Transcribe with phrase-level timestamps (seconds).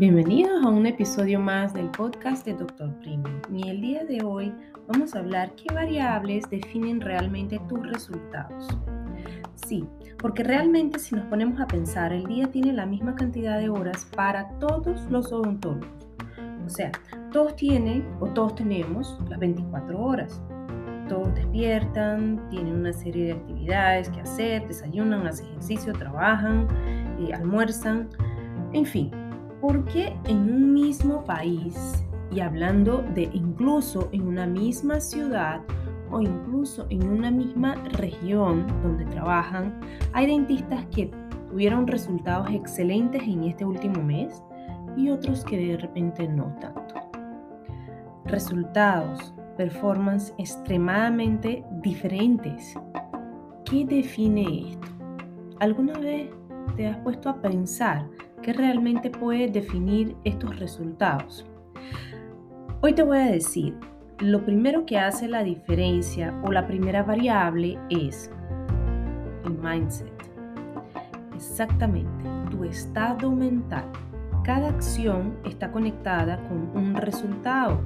[0.00, 2.90] Bienvenidos a un episodio más del podcast de Dr.
[3.00, 3.38] Premium.
[3.52, 4.50] Y el día de hoy
[4.88, 8.66] vamos a hablar qué variables definen realmente tus resultados.
[9.56, 9.86] Sí,
[10.16, 14.08] porque realmente si nos ponemos a pensar, el día tiene la misma cantidad de horas
[14.16, 16.08] para todos los odontólogos.
[16.64, 16.92] O sea,
[17.30, 20.42] todos tienen o todos tenemos las 24 horas.
[21.10, 26.68] Todos despiertan, tienen una serie de actividades que hacer, desayunan, hacen ejercicio, trabajan,
[27.18, 28.08] eh, almuerzan,
[28.72, 29.10] en fin,
[29.60, 35.60] porque en un mismo país y hablando de incluso en una misma ciudad
[36.10, 39.80] o incluso en una misma región donde trabajan,
[40.12, 41.10] hay dentistas que
[41.50, 44.42] tuvieron resultados excelentes en este último mes
[44.96, 46.94] y otros que de repente no tanto.
[48.24, 52.74] Resultados, performance extremadamente diferentes.
[53.64, 54.88] ¿Qué define esto?
[55.60, 56.30] ¿Alguna vez
[56.76, 58.08] te has puesto a pensar
[58.42, 61.46] ¿Qué realmente puede definir estos resultados?
[62.80, 63.76] Hoy te voy a decir,
[64.18, 68.30] lo primero que hace la diferencia o la primera variable es
[69.44, 70.10] el mindset.
[71.34, 73.84] Exactamente, tu estado mental.
[74.42, 77.82] Cada acción está conectada con un resultado.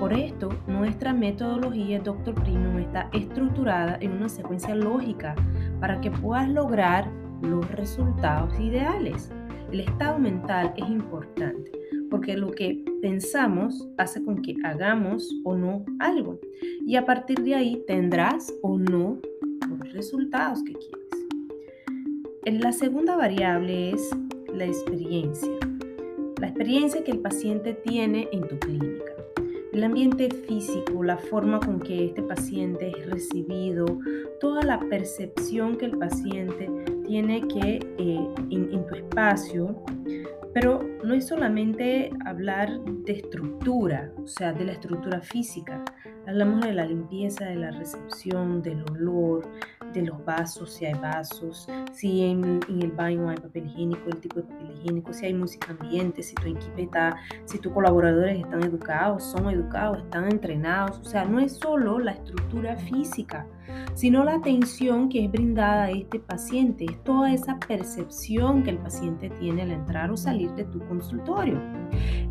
[0.00, 5.34] Por esto, nuestra metodología Doctor Premium está estructurada en una secuencia lógica
[5.80, 7.10] para que puedas lograr
[7.42, 9.30] los resultados ideales.
[9.70, 11.70] El estado mental es importante
[12.10, 16.40] porque lo que pensamos hace con que hagamos o no algo.
[16.86, 19.18] Y a partir de ahí tendrás o no
[19.68, 20.98] los resultados que quieres.
[22.62, 24.10] La segunda variable es
[24.54, 25.52] la experiencia.
[26.40, 29.12] La experiencia que el paciente tiene en tu clínica.
[29.72, 33.84] El ambiente físico, la forma con que este paciente es recibido,
[34.40, 36.70] toda la percepción que el paciente
[37.08, 39.74] tiene que eh, en, tu espacio,
[40.60, 45.84] pero no es solamente hablar de estructura, o sea, de la estructura física.
[46.26, 49.48] Hablamos de la limpieza, de la recepción, del olor,
[49.92, 54.36] de los vasos, si hay vasos, si en, el baño hay papel higiénico, el tipo
[54.36, 58.62] de papel higiénico, si hay música ambiente, si tu equipo está, si tus colaboradores están
[58.64, 60.98] educados, son educados, están entrenados.
[60.98, 63.46] O sea, no es solo la estructura física,
[63.94, 68.78] sino la atención que es brindada a este paciente, es toda esa percepción que el
[68.78, 71.60] paciente tiene al entrar o salir de tu consultorio.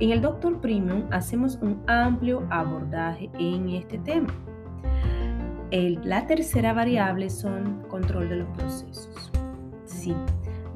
[0.00, 4.28] En el Doctor Premium hacemos un amplio abordaje en este tema
[6.04, 9.32] la tercera variable son control de los procesos.
[9.84, 10.14] Sí,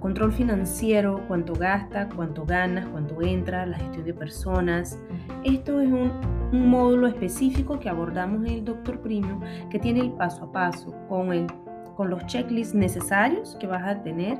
[0.00, 4.98] control financiero, cuánto gasta, cuánto ganas, cuánto entra, la gestión de personas.
[5.44, 6.12] Esto es un,
[6.52, 9.40] módulo específico que abordamos en el Doctor Premium
[9.70, 11.48] que tiene el paso a paso con, el,
[11.94, 14.38] con los checklists necesarios que vas a tener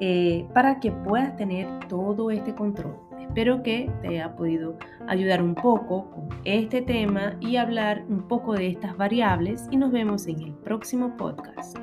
[0.00, 2.96] eh, para que puedas tener todo este control.
[3.20, 4.76] Espero que te haya podido
[5.06, 9.90] ayudar un poco con este tema y hablar un poco de estas variables y nos
[9.90, 11.78] vemos en el próximo podcast.